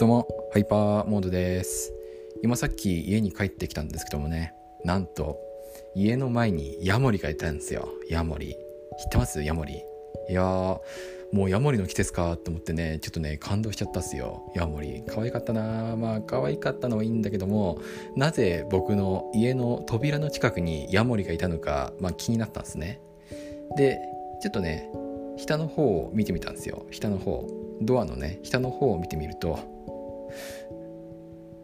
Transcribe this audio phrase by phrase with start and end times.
[0.00, 1.92] どうもハイパーモードです。
[2.42, 5.36] 今さっき家に帰ってきたんですけどもねなんと
[5.94, 7.86] 家の前にヤモリがいたんですよ。
[8.08, 8.46] ヤモリ。
[8.48, 8.56] 知っ
[9.10, 9.42] てます？
[9.42, 9.74] ヤモリ。
[10.30, 10.78] いやー
[11.32, 14.50] もうヤモリの季節かと思ってねちょっとね感動しちゃったっすよ。
[14.54, 15.04] ヤモリ。
[15.06, 17.78] 可愛かったなまあ可愛かったのはいいんだけども
[18.16, 23.02] なぜ僕の家の扉の近くにヤモリがいたのか、まあ、気になったんですね。
[23.76, 23.98] で
[24.40, 24.88] ちょっとね
[25.36, 26.86] 下の方を見てみたんですよ。
[26.90, 27.46] 下の方。
[27.80, 29.58] ドアのね下の方を見てみると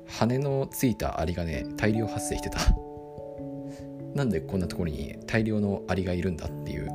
[0.07, 2.59] 羽のついたアリがね大量発生してた。
[4.15, 6.89] なんでこんなところに大量のアリがいるんだっていう。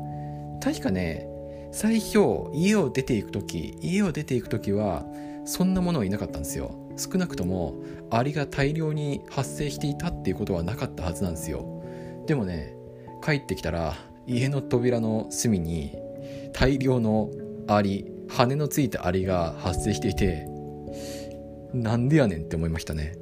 [0.64, 1.28] 確かね
[1.72, 2.20] 最初
[2.54, 5.06] 家を出ていく時家を出ていく時は
[5.46, 6.76] そんなものはいなかったんですよ。
[6.98, 7.76] 少なくとも
[8.10, 11.84] アリが大量に発生していたっていうことはなかったはずなんですよ。
[12.26, 12.76] でもね
[13.24, 13.94] 帰ってきたら
[14.28, 15.96] 家の扉の隅に
[16.54, 17.30] 大量の
[17.68, 18.06] アリ
[18.38, 20.48] 羽のついたアリが発生していて
[21.74, 23.18] なんでやねんって思いましたね。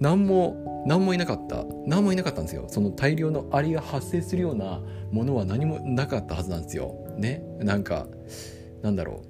[0.00, 1.64] 何も何もいなかった。
[1.86, 2.66] 何もいなかったんですよ。
[2.68, 4.82] その大量のアリが発生するような
[5.12, 6.94] ものは何もなかったはずなんですよ。
[7.16, 7.42] ね？
[7.58, 8.06] なんか
[8.82, 9.22] なんだろ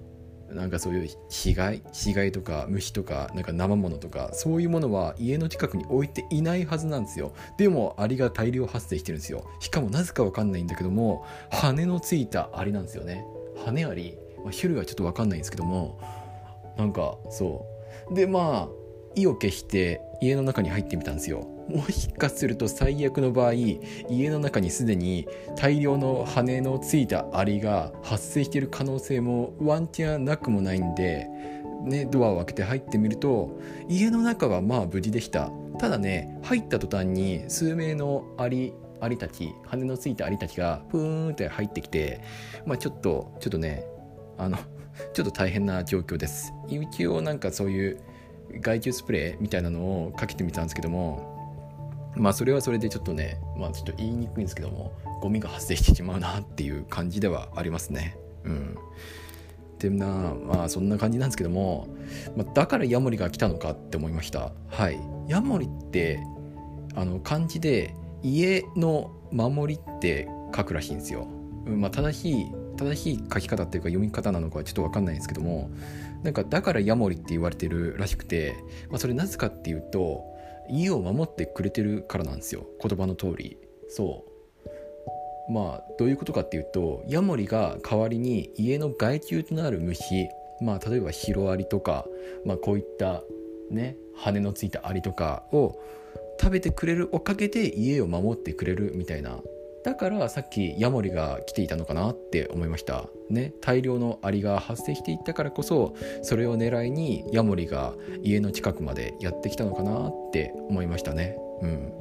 [0.50, 0.54] う。
[0.54, 7.32] なんかそういう被害被害とか虫とかなんか生物とかそういうものは家の近くに置いていないはずなんですよ。
[7.56, 9.48] でもアリが大量発生してるんですよ。
[9.60, 13.24] しかもなぜかわかんないんだけども羽のついたアリなんですよね。
[13.64, 16.00] 羽アリ、まあ、種類はちょっとわかんないんですけども
[16.76, 17.66] なんかそ
[18.10, 18.14] う。
[18.14, 18.80] でまあ
[19.14, 21.46] 意を決して家の中に入ってみたんですよ。
[21.68, 23.78] もしかすると最悪の場合家
[24.28, 31.28] の中にすでに大量の羽のついたアリが発生している可能性もワンチャンなくもないんで、
[31.84, 35.50] ね、ドアを開けて入ってみると家の中はまあ無事でした。
[35.78, 42.20] ただね入った途端に数名のアリアリたち羽のついたアリたちがプーンって入ってきて
[42.66, 43.86] まあちょっとちょっとね
[44.40, 44.58] あの
[45.12, 46.52] ちょっと大変な状況です。
[46.68, 48.00] 一応なんかそういう
[48.60, 58.16] 害虫スプレーみたいなのをかけてみたんですけどもまあそれはそれでちょっとねまあちょっと言いにくいんですけどもゴミが発生してしまうなっていう感じではありますね。
[58.44, 58.76] うん。
[59.78, 61.88] でなまあそんな感じなんですけども、
[62.36, 64.52] まあ、だからヤモリが来たのかって思いました。
[64.68, 65.00] はい。
[65.28, 66.20] ヤモリって
[66.94, 71.26] あの漢字で家の守りって書くらしいんですよ、
[71.66, 72.46] まあ、正しい
[72.80, 75.70] 正しい書き方っていうか読み方なのかはちょっと分かんないんですけども
[76.22, 78.56] なんかだからヤモリって言われてるらしくて、
[78.88, 80.24] まあ、それなぜかっていうと
[80.70, 82.64] 家を守ってくれてるからなんですよ。
[82.80, 83.58] 言葉の通り。
[83.88, 84.24] そ
[85.48, 85.52] う。
[85.52, 90.28] まあどういうことかっていうとヤモリが代わりに家の害虫となる虫
[90.60, 92.06] まあ例えばシロアリとか、
[92.44, 93.22] まあ、こういった
[93.68, 95.82] ね羽のついたアリとかを
[96.40, 99.40] 食べてくれるおかげで家を守ってくれるみたいな
[99.82, 103.08] だからさっきヤモリが来ていたのかなって思いました。
[103.30, 111.36] ね大量のアリが発生していったからこそそれを狙いにヤモリが家の近くまでやってきたのかなって思いましたね。
[111.62, 111.92] うん。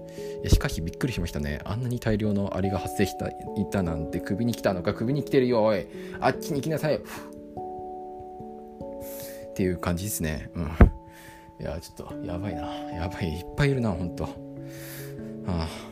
[0.48, 1.60] しかしびっくりしましたね。
[1.64, 5.88] あんなに大量のアリが発生していたなんて首に来たのか首に来てるよおい。
[6.20, 6.96] あっちに来なさい。
[6.98, 7.02] っ
[9.56, 10.50] ていう感じですね。
[10.56, 10.64] うん。
[11.62, 12.62] いやちょっとやばいな。
[12.92, 13.30] やばい。
[13.30, 14.24] いっぱいいるなほんと。
[14.24, 14.30] は
[15.48, 15.89] あ。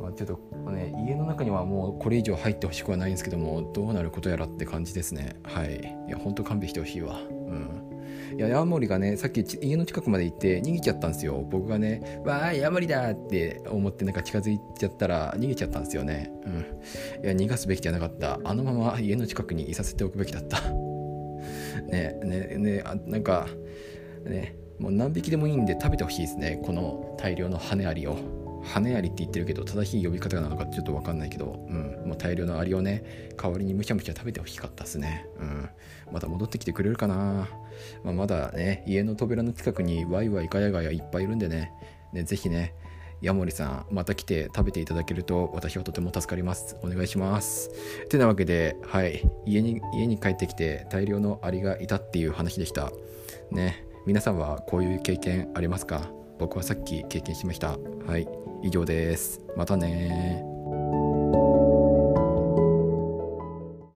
[0.00, 0.38] まあ、ちょっと
[0.70, 5.36] ね家の中にはもうこれ以上入ってほしくはないんですけどもどうなることやらって感じですね。
[5.42, 5.96] はい。
[6.08, 7.18] いやほんと勘弁してほしいわ。
[7.18, 7.88] うん。
[8.36, 11.44] いやヤモリがねさっき家の近くまで行って逃げちゃったんですよ。
[11.50, 16.30] 僕がねわーいヤモリだって思ってなんか近づいちゃったら逃げちゃったんですよね。
[16.44, 17.24] うん。
[17.24, 18.38] いや逃がすべきじゃなかった。
[18.44, 20.60] あのまま家の近くにいさせておくべきだった。
[21.90, 23.48] ねねねあなんか
[24.24, 26.60] ねもう何匹でもいいんで食べてほしいですね。
[26.64, 28.37] この大量の羽アリを。
[28.62, 35.68] 羽アリって言ってるけど正しい呼び方なのかちょっと分かんないけど、うん、もう大量のアリをね代わりにむしゃむしゃ食べてほしかったですね、うん、
[36.12, 37.48] また戻ってきてくれるかな、
[38.04, 41.72] まあ、まだね家の扉の近くにワイワイガヤガヤいっぱいいるんでね。
[42.12, 42.74] ねぜひね
[43.20, 46.76] ヤモリさんまた来て食べていただけると私はとても助かります。
[46.82, 47.70] お願いします。
[48.08, 49.28] てなわけではい。
[49.44, 52.92] 家に家に帰ってきて大量のアリがいたっていう話でした。
[53.50, 53.84] ね。
[54.06, 56.17] 皆さんはこういう経験ありますか？
[56.38, 57.78] 僕はさっき経験しました。
[58.06, 58.28] はい
[58.62, 59.40] 以上です。
[59.56, 60.57] またね